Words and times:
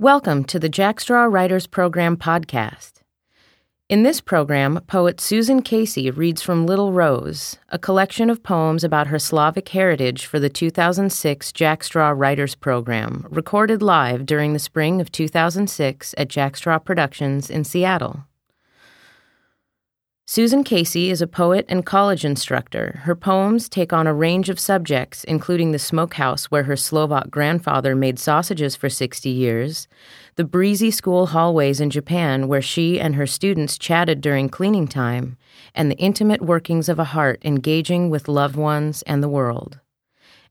Welcome 0.00 0.42
to 0.46 0.58
the 0.58 0.68
Jackstraw 0.68 1.30
Writers 1.30 1.68
Program 1.68 2.16
podcast. 2.16 2.94
In 3.88 4.02
this 4.02 4.20
program, 4.20 4.80
poet 4.88 5.20
Susan 5.20 5.62
Casey 5.62 6.10
reads 6.10 6.42
from 6.42 6.66
Little 6.66 6.90
Rose, 6.90 7.58
a 7.68 7.78
collection 7.78 8.28
of 8.28 8.42
poems 8.42 8.82
about 8.82 9.06
her 9.06 9.20
Slavic 9.20 9.68
heritage 9.68 10.26
for 10.26 10.40
the 10.40 10.48
2006 10.48 11.52
Jackstraw 11.52 12.12
Writers 12.12 12.56
Program, 12.56 13.24
recorded 13.30 13.82
live 13.82 14.26
during 14.26 14.52
the 14.52 14.58
spring 14.58 15.00
of 15.00 15.12
2006 15.12 16.12
at 16.18 16.26
Jackstraw 16.26 16.84
Productions 16.84 17.48
in 17.48 17.62
Seattle. 17.62 18.24
Susan 20.26 20.64
Casey 20.64 21.10
is 21.10 21.20
a 21.20 21.26
poet 21.26 21.66
and 21.68 21.84
college 21.84 22.24
instructor. 22.24 23.02
Her 23.02 23.14
poems 23.14 23.68
take 23.68 23.92
on 23.92 24.06
a 24.06 24.14
range 24.14 24.48
of 24.48 24.58
subjects, 24.58 25.22
including 25.24 25.72
the 25.72 25.78
smokehouse 25.78 26.46
where 26.46 26.62
her 26.62 26.76
Slovak 26.76 27.30
grandfather 27.30 27.94
made 27.94 28.18
sausages 28.18 28.74
for 28.74 28.88
60 28.88 29.28
years, 29.28 29.86
the 30.36 30.44
breezy 30.44 30.90
school 30.90 31.26
hallways 31.26 31.78
in 31.78 31.90
Japan 31.90 32.48
where 32.48 32.62
she 32.62 32.98
and 32.98 33.16
her 33.16 33.26
students 33.26 33.76
chatted 33.76 34.22
during 34.22 34.48
cleaning 34.48 34.88
time, 34.88 35.36
and 35.74 35.90
the 35.90 35.98
intimate 35.98 36.40
workings 36.40 36.88
of 36.88 36.98
a 36.98 37.04
heart 37.04 37.42
engaging 37.44 38.08
with 38.08 38.26
loved 38.26 38.56
ones 38.56 39.02
and 39.02 39.22
the 39.22 39.28
world. 39.28 39.80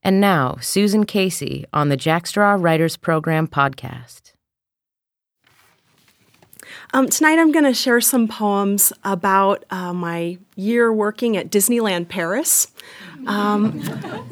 And 0.03 0.21
now, 0.21 0.57
Susan 0.61 1.03
Casey 1.03 1.65
on 1.73 1.89
the 1.89 1.97
Jackstraw 1.97 2.61
Writers 2.61 2.95
Program 2.95 3.47
podcast. 3.47 4.33
Um, 6.93 7.07
tonight 7.07 7.39
I'm 7.39 7.51
going 7.51 7.65
to 7.65 7.73
share 7.73 8.01
some 8.01 8.27
poems 8.27 8.93
about 9.03 9.63
uh, 9.69 9.93
my 9.93 10.37
year 10.55 10.91
working 10.91 11.37
at 11.37 11.49
Disneyland 11.49 12.09
Paris. 12.09 12.67
Um, 13.25 13.81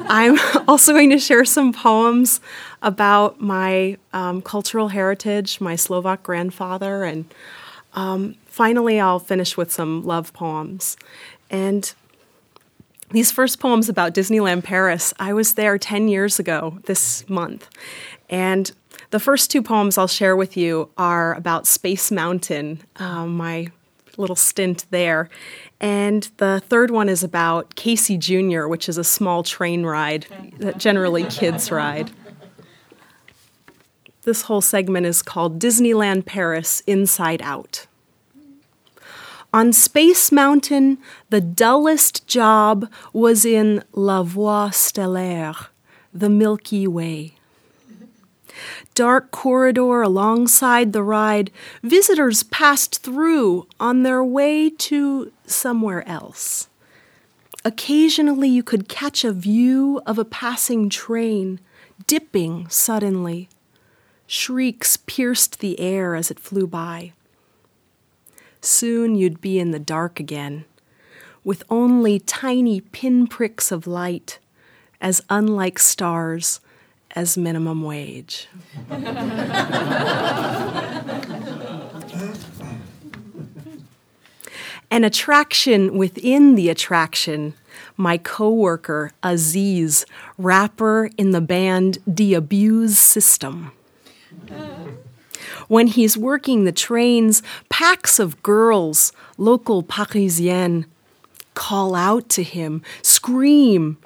I'm 0.00 0.38
also 0.68 0.92
going 0.92 1.10
to 1.10 1.18
share 1.18 1.44
some 1.44 1.72
poems 1.72 2.40
about 2.82 3.40
my 3.40 3.96
um, 4.12 4.42
cultural 4.42 4.88
heritage, 4.88 5.60
my 5.60 5.76
Slovak 5.76 6.22
grandfather, 6.22 7.04
and 7.04 7.24
um, 7.94 8.36
finally 8.46 9.00
I'll 9.00 9.18
finish 9.18 9.56
with 9.56 9.72
some 9.72 10.02
love 10.02 10.32
poems. 10.32 10.96
And 11.50 11.92
these 13.10 13.30
first 13.30 13.60
poems 13.60 13.88
about 13.88 14.14
Disneyland 14.14 14.64
Paris, 14.64 15.12
I 15.18 15.34
was 15.34 15.54
there 15.54 15.76
10 15.76 16.08
years 16.08 16.38
ago 16.38 16.78
this 16.84 17.28
month. 17.28 17.68
And 18.30 18.72
the 19.12 19.20
first 19.20 19.50
two 19.50 19.62
poems 19.62 19.98
I'll 19.98 20.08
share 20.08 20.34
with 20.34 20.56
you 20.56 20.88
are 20.96 21.34
about 21.34 21.66
Space 21.66 22.10
Mountain, 22.10 22.80
um, 22.96 23.36
my 23.36 23.68
little 24.16 24.36
stint 24.36 24.86
there. 24.90 25.28
And 25.80 26.30
the 26.38 26.62
third 26.66 26.90
one 26.90 27.10
is 27.10 27.22
about 27.22 27.74
Casey 27.74 28.16
Jr., 28.16 28.66
which 28.66 28.88
is 28.88 28.96
a 28.96 29.04
small 29.04 29.42
train 29.42 29.84
ride 29.84 30.26
that 30.58 30.78
generally 30.78 31.24
kids 31.24 31.70
ride. 31.70 32.10
This 34.22 34.42
whole 34.42 34.62
segment 34.62 35.04
is 35.04 35.20
called 35.20 35.58
Disneyland 35.58 36.24
Paris 36.24 36.80
Inside 36.86 37.42
Out. 37.42 37.86
On 39.52 39.74
Space 39.74 40.32
Mountain, 40.32 40.96
the 41.28 41.40
dullest 41.42 42.26
job 42.26 42.90
was 43.12 43.44
in 43.44 43.84
La 43.92 44.22
Voie 44.22 44.70
Stellaire, 44.70 45.66
the 46.14 46.30
Milky 46.30 46.86
Way 46.86 47.34
dark 48.94 49.30
corridor 49.30 50.02
alongside 50.02 50.92
the 50.92 51.02
ride, 51.02 51.50
visitors 51.82 52.42
passed 52.42 53.02
through 53.02 53.66
on 53.80 54.02
their 54.02 54.24
way 54.24 54.70
to 54.70 55.32
somewhere 55.46 56.06
else. 56.08 56.68
Occasionally, 57.64 58.48
you 58.48 58.62
could 58.62 58.88
catch 58.88 59.24
a 59.24 59.32
view 59.32 60.00
of 60.06 60.18
a 60.18 60.24
passing 60.24 60.88
train 60.88 61.60
dipping 62.06 62.68
suddenly. 62.68 63.48
Shrieks 64.26 64.96
pierced 64.96 65.60
the 65.60 65.78
air 65.78 66.14
as 66.14 66.30
it 66.30 66.40
flew 66.40 66.66
by. 66.66 67.12
Soon 68.60 69.14
you'd 69.14 69.40
be 69.40 69.58
in 69.58 69.70
the 69.70 69.78
dark 69.78 70.18
again, 70.18 70.64
with 71.44 71.64
only 71.68 72.18
tiny 72.18 72.80
pinpricks 72.80 73.70
of 73.70 73.86
light, 73.86 74.38
as 75.00 75.20
unlike 75.28 75.78
stars 75.78 76.60
as 77.12 77.36
minimum 77.36 77.82
wage. 77.82 78.48
An 84.90 85.04
attraction 85.04 85.96
within 85.96 86.54
the 86.54 86.68
attraction, 86.68 87.54
my 87.96 88.18
coworker 88.18 89.12
Aziz, 89.22 90.04
rapper 90.36 91.08
in 91.16 91.30
the 91.30 91.40
band 91.40 91.98
The 92.06 92.34
Abuse 92.34 92.98
System. 92.98 93.72
When 95.68 95.86
he's 95.86 96.18
working 96.18 96.64
the 96.64 96.72
trains, 96.72 97.42
packs 97.70 98.18
of 98.18 98.42
girls, 98.42 99.12
local 99.38 99.82
Parisiennes, 99.82 100.84
call 101.54 101.94
out 101.94 102.28
to 102.30 102.42
him, 102.42 102.82
scream, 103.00 103.96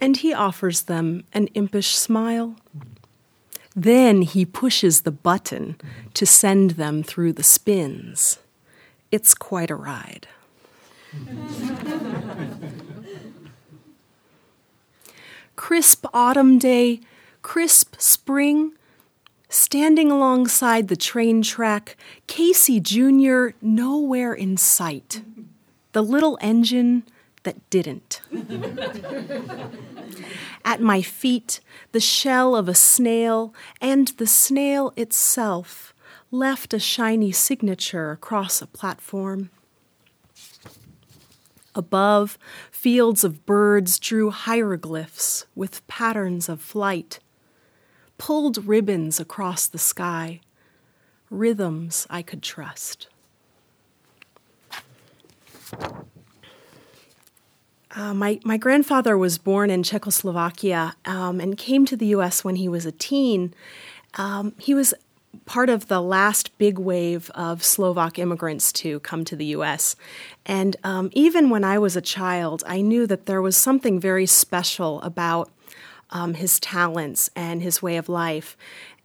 and 0.00 0.16
he 0.16 0.32
offers 0.32 0.82
them 0.82 1.24
an 1.32 1.46
impish 1.48 1.94
smile. 1.96 2.56
Then 3.76 4.22
he 4.22 4.44
pushes 4.44 5.02
the 5.02 5.12
button 5.12 5.76
to 6.14 6.26
send 6.26 6.72
them 6.72 7.02
through 7.02 7.34
the 7.34 7.42
spins. 7.42 8.38
It's 9.12 9.34
quite 9.34 9.70
a 9.70 9.76
ride. 9.76 10.26
crisp 15.56 16.06
autumn 16.14 16.58
day, 16.58 17.00
crisp 17.42 17.94
spring, 17.98 18.72
standing 19.48 20.10
alongside 20.10 20.88
the 20.88 20.96
train 20.96 21.42
track, 21.42 21.96
Casey 22.26 22.80
Jr. 22.80 23.48
nowhere 23.60 24.32
in 24.32 24.56
sight. 24.56 25.22
The 25.92 26.02
little 26.02 26.38
engine 26.40 27.02
that 27.42 27.68
didn't. 27.68 28.20
At 30.64 30.80
my 30.80 31.02
feet, 31.02 31.60
the 31.92 32.00
shell 32.00 32.54
of 32.54 32.68
a 32.68 32.74
snail 32.74 33.54
and 33.80 34.08
the 34.08 34.26
snail 34.26 34.92
itself 34.96 35.94
left 36.30 36.72
a 36.72 36.78
shiny 36.78 37.32
signature 37.32 38.10
across 38.10 38.62
a 38.62 38.66
platform. 38.66 39.50
Above, 41.74 42.38
fields 42.70 43.22
of 43.24 43.46
birds 43.46 43.98
drew 43.98 44.30
hieroglyphs 44.30 45.46
with 45.54 45.86
patterns 45.86 46.48
of 46.48 46.60
flight, 46.60 47.20
pulled 48.18 48.66
ribbons 48.66 49.20
across 49.20 49.66
the 49.66 49.78
sky, 49.78 50.40
rhythms 51.30 52.06
I 52.10 52.22
could 52.22 52.42
trust. 52.42 53.08
Uh, 57.94 58.14
my, 58.14 58.38
my 58.44 58.56
grandfather 58.56 59.18
was 59.18 59.38
born 59.38 59.70
in 59.70 59.82
Czechoslovakia 59.82 60.94
um, 61.04 61.40
and 61.40 61.58
came 61.58 61.84
to 61.86 61.96
the 61.96 62.06
US 62.06 62.44
when 62.44 62.56
he 62.56 62.68
was 62.68 62.86
a 62.86 62.92
teen. 62.92 63.52
Um, 64.14 64.54
he 64.58 64.74
was 64.74 64.94
part 65.44 65.68
of 65.68 65.88
the 65.88 66.00
last 66.00 66.56
big 66.58 66.78
wave 66.78 67.30
of 67.34 67.64
Slovak 67.64 68.18
immigrants 68.18 68.72
to 68.72 69.00
come 69.00 69.24
to 69.24 69.36
the 69.36 69.46
US. 69.46 69.96
And 70.46 70.76
um, 70.84 71.10
even 71.12 71.50
when 71.50 71.64
I 71.64 71.78
was 71.78 71.96
a 71.96 72.00
child, 72.00 72.62
I 72.66 72.80
knew 72.80 73.06
that 73.06 73.26
there 73.26 73.42
was 73.42 73.56
something 73.56 73.98
very 74.00 74.26
special 74.26 75.00
about 75.02 75.50
um, 76.10 76.34
his 76.34 76.58
talents 76.60 77.30
and 77.34 77.62
his 77.62 77.82
way 77.82 77.96
of 77.96 78.08
life. 78.08 78.56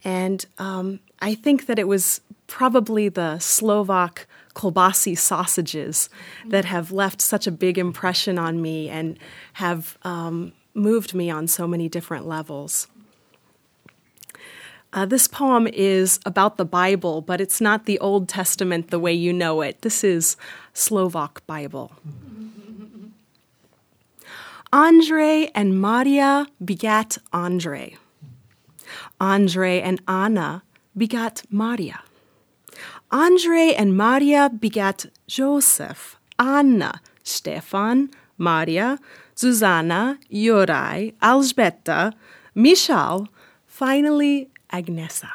And 0.03 0.45
um, 0.57 0.99
I 1.19 1.35
think 1.35 1.65
that 1.65 1.79
it 1.79 1.87
was 1.87 2.21
probably 2.47 3.09
the 3.09 3.39
Slovak 3.39 4.27
kielbasi 4.55 5.17
sausages 5.17 6.09
that 6.47 6.65
have 6.65 6.91
left 6.91 7.21
such 7.21 7.45
a 7.45 7.51
big 7.51 7.77
impression 7.77 8.39
on 8.39 8.61
me 8.61 8.89
and 8.89 9.19
have 9.53 9.97
um, 10.03 10.53
moved 10.73 11.13
me 11.13 11.29
on 11.29 11.47
so 11.47 11.67
many 11.67 11.87
different 11.89 12.25
levels. 12.25 12.87
Uh, 14.93 15.05
this 15.05 15.27
poem 15.27 15.67
is 15.67 16.19
about 16.25 16.55
the 16.55 16.63
Bible, 16.63 17.19
but 17.21 17.41
it's 17.41 17.59
not 17.59 17.85
the 17.85 17.99
Old 17.99 18.29
Testament 18.29 18.91
the 18.91 18.99
way 18.99 19.11
you 19.11 19.33
know 19.33 19.61
it. 19.61 19.81
This 19.81 20.05
is 20.05 20.37
Slovak 20.73 21.45
Bible. 21.45 21.91
Andre 24.71 25.51
and 25.53 25.79
Maria 25.79 26.47
begat 26.63 27.17
Andre. 27.33 27.97
Andre 29.19 29.81
and 29.81 30.01
Anna 30.07 30.63
begat 30.95 31.43
Maria. 31.49 31.99
Andre 33.11 33.73
and 33.77 33.95
Maria 33.95 34.49
begat 34.49 35.05
Joseph, 35.27 36.17
Anna, 36.37 37.01
Stefan, 37.23 38.09
Maria, 38.37 38.99
Susanna, 39.35 40.19
Juraj, 40.31 41.13
Alžbeta, 41.21 42.13
Michal, 42.53 43.27
finally 43.67 44.49
Agnesa. 44.71 45.31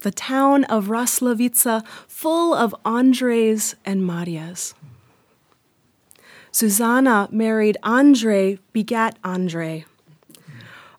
The 0.00 0.10
town 0.10 0.64
of 0.64 0.86
Raslavica 0.88 1.84
full 2.06 2.52
of 2.52 2.74
Andres 2.84 3.74
and 3.84 4.04
Marias. 4.04 4.74
Susanna 6.52 7.28
married 7.32 7.76
Andre, 7.82 8.58
begat 8.72 9.18
Andre. 9.24 9.86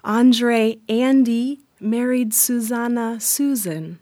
Andre, 0.04 0.80
Andy, 0.90 1.62
married 1.80 2.34
Susanna 2.34 3.20
Susan, 3.20 4.00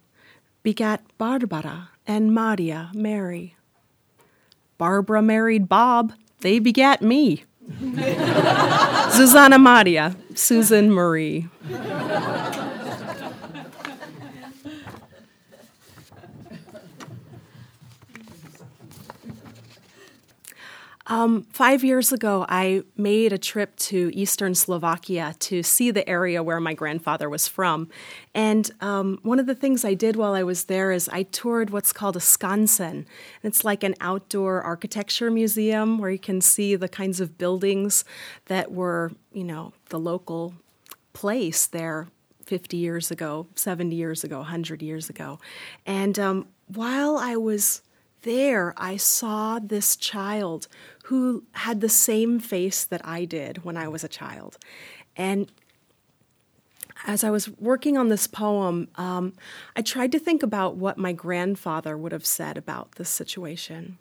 begat 0.64 1.04
Barbara 1.18 1.90
and 2.08 2.34
Maria 2.34 2.90
Mary. 2.94 3.56
Barbara 4.78 5.22
married 5.22 5.70
Bob, 5.70 6.14
they 6.40 6.60
begat 6.60 7.02
me. 7.02 7.44
Susanna 9.12 9.60
Maria, 9.60 10.16
Susan 10.36 10.92
Marie. 10.92 11.48
Um, 21.08 21.44
five 21.52 21.84
years 21.84 22.14
ago, 22.14 22.46
I 22.48 22.84
made 22.96 23.34
a 23.34 23.38
trip 23.38 23.76
to 23.76 24.10
eastern 24.14 24.56
Slovakia 24.56 25.36
to 25.40 25.62
see 25.62 25.92
the 25.92 26.08
area 26.08 26.42
where 26.42 26.62
my 26.62 26.74
grandfather 26.74 27.30
was 27.30 27.48
from. 27.48 27.90
And 28.34 28.72
um, 28.80 29.20
one 29.22 29.38
of 29.38 29.46
the 29.46 29.56
things 29.56 29.84
I 29.84 29.96
did 29.96 30.16
while 30.16 30.34
I 30.34 30.44
was 30.44 30.66
there 30.66 30.94
is 30.94 31.10
I 31.10 31.24
toured 31.24 31.72
what's 31.72 31.92
called 31.92 32.16
a 32.16 32.20
skansen. 32.20 33.06
It's 33.44 33.66
like 33.66 33.84
an 33.84 33.96
outdoor 34.00 34.62
architecture 34.62 35.30
museum 35.30 35.98
where 35.98 36.10
you 36.10 36.20
can 36.20 36.40
see 36.40 36.76
the 36.78 36.90
kinds 36.90 37.20
of 37.20 37.38
buildings 37.38 38.06
that 38.46 38.72
were, 38.72 39.12
you 39.34 39.44
know, 39.44 39.74
the 39.90 40.00
local 40.00 40.54
place 41.12 41.68
there 41.68 42.08
50 42.46 42.78
years 42.78 43.12
ago, 43.12 43.48
70 43.56 43.94
years 43.94 44.24
ago, 44.24 44.38
100 44.38 44.82
years 44.82 45.10
ago. 45.10 45.40
And 45.86 46.18
um, 46.18 46.48
while 46.68 47.18
I 47.18 47.36
was 47.36 47.82
there, 48.24 48.74
I 48.78 48.98
saw 48.98 49.60
this 49.60 49.96
child 49.96 50.68
who 51.06 51.44
had 51.52 51.82
the 51.82 51.90
same 51.90 52.40
face 52.40 52.84
that 52.84 53.06
I 53.06 53.26
did 53.26 53.64
when 53.64 53.78
I 53.78 53.88
was 53.88 54.04
a 54.04 54.10
child. 54.10 54.58
And 55.16 55.52
as 57.06 57.24
I 57.24 57.30
was 57.30 57.50
working 57.50 57.98
on 57.98 58.10
this 58.10 58.28
poem, 58.28 58.88
um, 58.96 59.34
I 59.76 59.82
tried 59.82 60.12
to 60.14 60.20
think 60.20 60.42
about 60.42 60.78
what 60.78 60.98
my 60.98 61.12
grandfather 61.12 61.98
would 61.98 62.12
have 62.12 62.26
said 62.26 62.58
about 62.58 62.94
this 62.94 63.10
situation. 63.10 63.98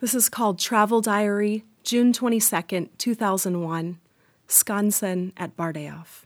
This 0.00 0.14
is 0.14 0.28
called 0.28 0.58
Travel 0.58 1.00
Diary, 1.00 1.64
June 1.82 2.12
22nd, 2.12 2.90
2001, 2.98 3.98
Skansen 4.46 5.32
at 5.36 5.56
Bardejov. 5.56 6.24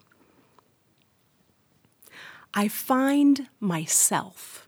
I 2.53 2.67
find 2.67 3.49
myself 3.61 4.67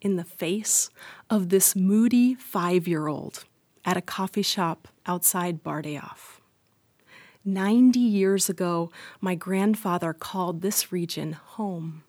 in 0.00 0.16
the 0.16 0.24
face 0.24 0.90
of 1.28 1.48
this 1.48 1.76
moody 1.76 2.34
five 2.34 2.88
year 2.88 3.06
old 3.08 3.44
at 3.84 3.96
a 3.96 4.02
coffee 4.02 4.42
shop 4.42 4.88
outside 5.06 5.62
Bardejov. 5.62 6.40
90 7.44 7.98
years 7.98 8.48
ago, 8.48 8.90
my 9.20 9.34
grandfather 9.34 10.12
called 10.12 10.60
this 10.60 10.92
region 10.92 11.32
home. 11.32 12.02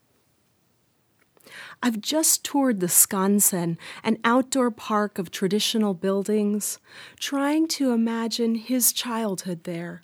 I've 1.81 2.01
just 2.01 2.43
toured 2.43 2.79
the 2.79 2.87
Skansen, 2.87 3.77
an 4.03 4.17
outdoor 4.23 4.71
park 4.71 5.17
of 5.17 5.31
traditional 5.31 5.93
buildings, 5.93 6.79
trying 7.19 7.67
to 7.69 7.91
imagine 7.91 8.55
his 8.55 8.93
childhood 8.93 9.63
there. 9.63 10.01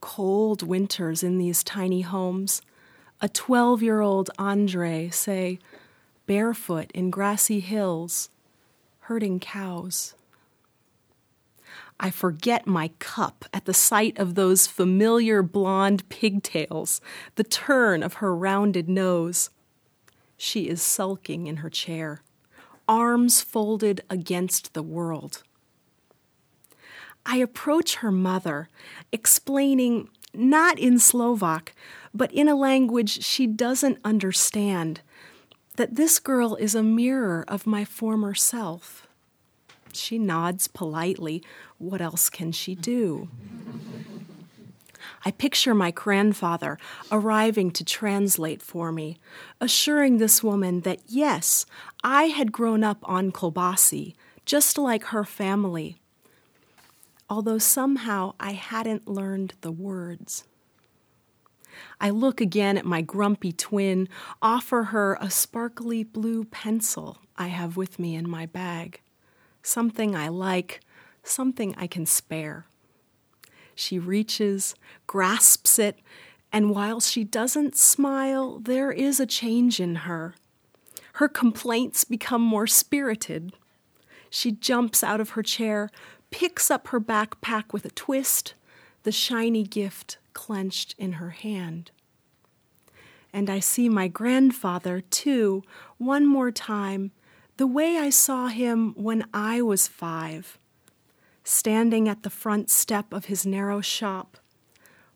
Cold 0.00 0.62
winters 0.62 1.22
in 1.22 1.38
these 1.38 1.62
tiny 1.62 2.02
homes. 2.02 2.62
A 3.20 3.28
12 3.28 3.82
year 3.82 4.00
old 4.00 4.30
Andre, 4.38 5.10
say, 5.10 5.58
barefoot 6.28 6.92
in 6.92 7.10
grassy 7.10 7.58
hills, 7.58 8.28
herding 9.00 9.40
cows. 9.40 10.14
I 11.98 12.10
forget 12.10 12.66
my 12.66 12.90
cup 13.00 13.46
at 13.52 13.64
the 13.64 13.74
sight 13.74 14.16
of 14.18 14.34
those 14.34 14.68
familiar 14.68 15.42
blonde 15.42 16.06
pigtails, 16.10 17.00
the 17.36 17.42
turn 17.42 18.02
of 18.04 18.14
her 18.14 18.36
rounded 18.36 18.88
nose. 18.88 19.50
She 20.36 20.68
is 20.68 20.80
sulking 20.82 21.46
in 21.48 21.56
her 21.56 21.70
chair, 21.70 22.20
arms 22.86 23.40
folded 23.40 24.02
against 24.10 24.74
the 24.74 24.82
world. 24.82 25.42
I 27.24 27.38
approach 27.38 27.96
her 27.96 28.12
mother, 28.12 28.68
explaining, 29.10 30.10
not 30.34 30.78
in 30.78 30.98
Slovak, 30.98 31.74
but 32.14 32.32
in 32.32 32.48
a 32.48 32.54
language 32.54 33.24
she 33.24 33.46
doesn't 33.46 33.98
understand, 34.04 35.00
that 35.78 35.94
this 35.94 36.18
girl 36.18 36.56
is 36.56 36.74
a 36.74 36.82
mirror 36.82 37.44
of 37.46 37.64
my 37.64 37.84
former 37.84 38.34
self. 38.34 39.06
She 39.92 40.18
nods 40.18 40.66
politely. 40.66 41.40
What 41.78 42.00
else 42.00 42.28
can 42.28 42.50
she 42.50 42.74
do? 42.74 43.28
I 45.24 45.30
picture 45.30 45.76
my 45.76 45.92
grandfather 45.92 46.78
arriving 47.12 47.70
to 47.70 47.84
translate 47.84 48.60
for 48.60 48.90
me, 48.90 49.18
assuring 49.60 50.18
this 50.18 50.42
woman 50.42 50.80
that 50.80 50.98
yes, 51.06 51.64
I 52.02 52.24
had 52.24 52.50
grown 52.50 52.82
up 52.82 52.98
on 53.04 53.30
Kolbasi, 53.30 54.16
just 54.44 54.78
like 54.78 55.04
her 55.04 55.24
family, 55.24 56.00
although 57.30 57.58
somehow 57.58 58.34
I 58.40 58.54
hadn't 58.54 59.06
learned 59.06 59.54
the 59.60 59.72
words. 59.72 60.42
I 62.00 62.10
look 62.10 62.40
again 62.40 62.78
at 62.78 62.84
my 62.84 63.02
grumpy 63.02 63.52
twin, 63.52 64.08
offer 64.40 64.84
her 64.84 65.18
a 65.20 65.30
sparkly 65.30 66.04
blue 66.04 66.44
pencil 66.44 67.18
I 67.36 67.48
have 67.48 67.76
with 67.76 67.98
me 67.98 68.14
in 68.14 68.28
my 68.28 68.46
bag. 68.46 69.00
Something 69.62 70.14
I 70.14 70.28
like, 70.28 70.80
something 71.22 71.74
I 71.76 71.86
can 71.86 72.06
spare. 72.06 72.66
She 73.74 73.98
reaches, 73.98 74.74
grasps 75.06 75.78
it, 75.78 75.98
and 76.52 76.70
while 76.70 77.00
she 77.00 77.24
doesn't 77.24 77.76
smile, 77.76 78.58
there 78.58 78.90
is 78.90 79.20
a 79.20 79.26
change 79.26 79.78
in 79.78 79.94
her. 79.96 80.34
Her 81.14 81.28
complaints 81.28 82.04
become 82.04 82.42
more 82.42 82.66
spirited. 82.66 83.52
She 84.30 84.52
jumps 84.52 85.04
out 85.04 85.20
of 85.20 85.30
her 85.30 85.42
chair, 85.42 85.90
picks 86.30 86.70
up 86.70 86.88
her 86.88 87.00
backpack 87.00 87.72
with 87.72 87.84
a 87.84 87.90
twist, 87.90 88.54
the 89.02 89.12
shiny 89.12 89.62
gift 89.62 90.18
clenched 90.38 90.94
in 90.98 91.14
her 91.14 91.30
hand. 91.30 91.90
And 93.32 93.50
I 93.50 93.58
see 93.58 93.88
my 93.88 94.06
grandfather, 94.06 95.00
too, 95.00 95.64
one 95.98 96.26
more 96.28 96.52
time, 96.52 97.10
the 97.56 97.66
way 97.66 97.96
I 97.98 98.10
saw 98.10 98.46
him 98.46 98.94
when 98.94 99.26
I 99.34 99.60
was 99.62 99.88
five, 99.88 100.56
standing 101.42 102.08
at 102.08 102.22
the 102.22 102.30
front 102.30 102.70
step 102.70 103.12
of 103.12 103.24
his 103.24 103.44
narrow 103.44 103.80
shop, 103.80 104.36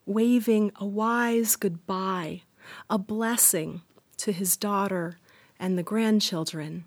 waving 0.07 0.73
a 0.75 0.85
wise 0.85 1.55
goodbye, 1.55 2.43
a 2.91 2.99
blessing 2.99 3.83
to 4.17 4.33
his 4.33 4.57
daughter 4.57 5.21
and 5.57 5.79
the 5.79 5.85
grandchildren, 5.85 6.85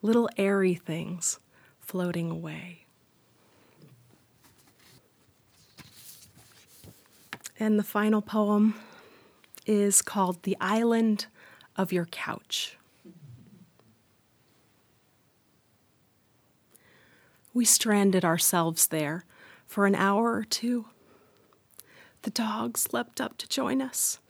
little 0.00 0.30
airy 0.38 0.74
things 0.74 1.38
floating 1.78 2.30
away. 2.30 2.79
And 7.62 7.78
the 7.78 7.84
final 7.84 8.22
poem 8.22 8.74
is 9.66 10.00
called 10.00 10.44
The 10.44 10.56
Island 10.62 11.26
of 11.76 11.92
Your 11.92 12.06
Couch. 12.06 12.78
We 17.52 17.66
stranded 17.66 18.24
ourselves 18.24 18.86
there 18.86 19.26
for 19.66 19.84
an 19.84 19.94
hour 19.94 20.32
or 20.32 20.44
two. 20.44 20.86
The 22.22 22.30
dogs 22.30 22.94
leapt 22.94 23.20
up 23.20 23.36
to 23.36 23.46
join 23.46 23.82
us, 23.82 24.20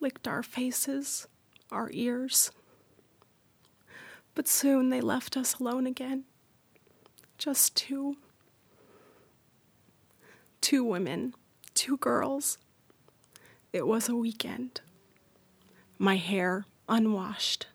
licked 0.00 0.26
our 0.26 0.42
faces, 0.42 1.28
our 1.70 1.88
ears. 1.92 2.50
But 4.34 4.48
soon 4.48 4.90
they 4.90 5.00
left 5.00 5.36
us 5.36 5.54
alone 5.60 5.86
again. 5.86 6.24
Just 7.38 7.76
two. 7.76 8.16
Two 10.60 10.82
women 10.82 11.32
two 11.74 11.96
girls. 11.98 12.58
It 13.72 13.86
was 13.86 14.08
a 14.08 14.14
weekend. 14.14 14.80
My 15.98 16.16
hair 16.16 16.66
unwashed. 16.88 17.66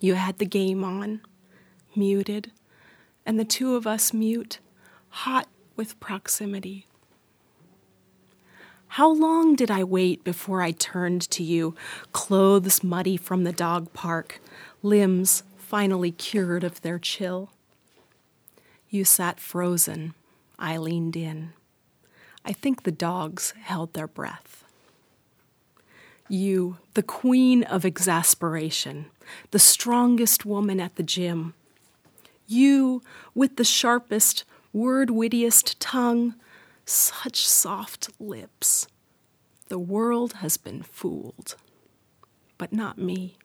You 0.00 0.14
had 0.14 0.38
the 0.38 0.46
game 0.46 0.84
on, 0.84 1.20
muted, 1.94 2.52
and 3.24 3.38
the 3.38 3.44
two 3.44 3.74
of 3.74 3.86
us 3.86 4.12
mute, 4.12 4.58
hot 5.08 5.48
with 5.76 5.98
proximity. 6.00 6.86
How 8.88 9.10
long 9.10 9.56
did 9.56 9.70
I 9.70 9.84
wait 9.84 10.24
before 10.24 10.62
I 10.62 10.70
turned 10.70 11.22
to 11.30 11.42
you, 11.42 11.74
clothes 12.12 12.82
muddy 12.82 13.16
from 13.16 13.44
the 13.44 13.52
dog 13.52 13.92
park, 13.92 14.40
limbs 14.82 15.42
finally 15.56 16.12
cured 16.12 16.64
of 16.64 16.80
their 16.80 16.98
chill? 16.98 17.50
You 18.88 19.04
sat 19.04 19.40
frozen. 19.40 20.14
I 20.58 20.78
leaned 20.78 21.16
in. 21.16 21.52
I 22.46 22.52
think 22.52 22.84
the 22.84 22.92
dogs 22.92 23.52
held 23.60 23.92
their 23.92 24.06
breath. 24.06 24.64
You, 26.28 26.78
the 26.94 27.02
queen 27.02 27.64
of 27.64 27.84
exasperation, 27.84 29.06
the 29.50 29.58
strongest 29.58 30.46
woman 30.46 30.80
at 30.80 30.94
the 30.94 31.02
gym. 31.02 31.54
You, 32.46 33.02
with 33.34 33.56
the 33.56 33.64
sharpest, 33.64 34.44
word 34.72 35.10
wittiest 35.10 35.80
tongue, 35.80 36.34
Such 36.84 37.44
soft 37.44 38.10
lips. 38.20 38.86
The 39.66 39.78
world 39.78 40.34
has 40.34 40.56
been 40.56 40.84
fooled. 40.84 41.56
But 42.58 42.72
not 42.72 42.96
me. 42.96 43.36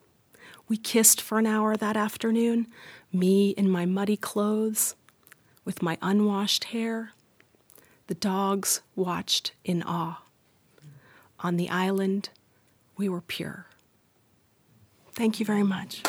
We 0.68 0.78
kissed 0.78 1.20
for 1.20 1.40
an 1.40 1.48
hour 1.48 1.76
that 1.76 1.98
afternoon, 1.98 2.68
me 3.12 3.50
in 3.52 3.68
my 3.68 3.88
muddy 3.88 4.16
clothes, 4.16 4.96
with 5.66 5.82
my 5.82 5.98
unwashed 6.04 6.66
hair. 6.66 7.14
The 8.12 8.16
dogs 8.16 8.82
watched 8.94 9.54
in 9.64 9.82
awe. 9.84 10.22
On 11.40 11.56
the 11.56 11.70
island, 11.70 12.28
we 12.98 13.08
were 13.08 13.22
pure. 13.22 13.68
Thank 15.14 15.40
you 15.40 15.46
very 15.46 15.64
much. 15.64 16.04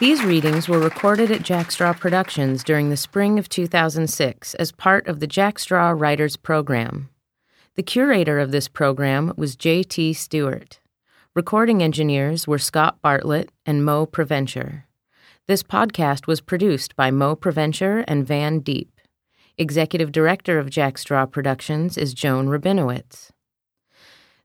These 0.00 0.24
readings 0.24 0.66
were 0.66 0.78
recorded 0.78 1.30
at 1.30 1.42
Jack 1.42 1.70
Straw 1.70 1.92
Productions 1.92 2.64
during 2.64 2.88
the 2.88 2.96
spring 2.96 3.38
of 3.38 3.50
2006 3.50 4.54
as 4.54 4.72
part 4.72 5.06
of 5.06 5.20
the 5.20 5.26
Jack 5.26 5.58
Straw 5.58 5.90
Writers 5.90 6.38
Program. 6.38 7.10
The 7.74 7.82
curator 7.82 8.38
of 8.38 8.50
this 8.50 8.66
program 8.66 9.34
was 9.36 9.56
J.T. 9.56 10.14
Stewart. 10.14 10.80
Recording 11.34 11.82
engineers 11.82 12.48
were 12.48 12.58
Scott 12.58 13.02
Bartlett 13.02 13.52
and 13.66 13.84
Mo 13.84 14.06
Provencher. 14.06 14.85
This 15.48 15.62
podcast 15.62 16.26
was 16.26 16.40
produced 16.40 16.96
by 16.96 17.12
Mo 17.12 17.36
Provencher 17.36 18.04
and 18.08 18.26
Van 18.26 18.58
Deep. 18.58 18.90
Executive 19.56 20.10
director 20.10 20.58
of 20.58 20.70
Jack 20.70 20.98
Straw 20.98 21.24
Productions 21.24 21.96
is 21.96 22.12
Joan 22.12 22.48
Rabinowitz. 22.48 23.30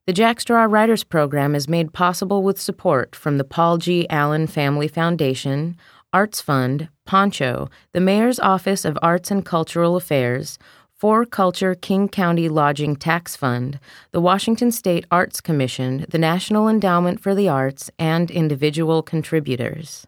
The 0.05 0.13
Jack 0.13 0.39
Straw 0.39 0.65
Writers 0.65 1.03
Program 1.03 1.55
is 1.55 1.67
made 1.67 1.91
possible 1.91 2.43
with 2.43 2.61
support 2.61 3.15
from 3.15 3.39
the 3.39 3.43
Paul 3.43 3.79
G. 3.79 4.07
Allen 4.11 4.45
Family 4.45 4.87
Foundation, 4.87 5.75
Arts 6.13 6.39
Fund, 6.39 6.87
Poncho, 7.07 7.67
the 7.93 7.99
Mayor's 7.99 8.39
Office 8.39 8.85
of 8.85 8.99
Arts 9.01 9.31
and 9.31 9.43
Cultural 9.43 9.95
Affairs, 9.95 10.59
4Culture 11.01 11.81
King 11.81 12.09
County 12.09 12.47
Lodging 12.47 12.95
Tax 12.95 13.35
Fund, 13.35 13.79
the 14.11 14.21
Washington 14.21 14.71
State 14.71 15.07
Arts 15.09 15.41
Commission, 15.41 16.05
the 16.09 16.19
National 16.19 16.69
Endowment 16.69 17.19
for 17.19 17.33
the 17.33 17.49
Arts, 17.49 17.89
and 17.97 18.29
individual 18.29 19.01
contributors. 19.01 20.05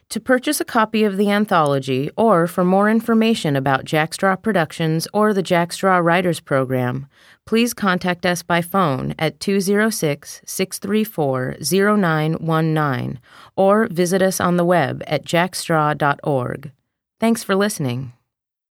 To 0.08 0.20
purchase 0.20 0.60
a 0.60 0.64
copy 0.64 1.02
of 1.02 1.16
the 1.16 1.28
anthology 1.28 2.08
or 2.16 2.46
for 2.46 2.62
more 2.62 2.88
information 2.88 3.56
about 3.56 3.84
Jack 3.84 4.14
Straw 4.14 4.36
Productions 4.36 5.08
or 5.12 5.34
the 5.34 5.42
Jack 5.42 5.72
Straw 5.72 5.98
Writers 5.98 6.38
Program, 6.38 7.08
please 7.44 7.74
contact 7.74 8.24
us 8.24 8.44
by 8.44 8.62
phone 8.62 9.16
at 9.18 9.40
206 9.40 10.42
634 10.46 11.56
0919 11.60 13.18
or 13.56 13.88
visit 13.88 14.22
us 14.22 14.40
on 14.40 14.56
the 14.56 14.64
web 14.64 15.02
at 15.08 15.24
jackstraw.org. 15.24 16.70
Thanks 17.18 17.42
for 17.42 17.56
listening. 17.56 18.12